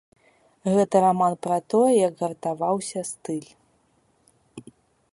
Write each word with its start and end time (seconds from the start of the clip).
Гэта 0.75 0.95
раман 1.05 1.33
пра 1.47 1.57
тое, 1.73 1.91
як 2.07 2.13
гартаваўся 2.23 2.99
стыль. 3.13 3.49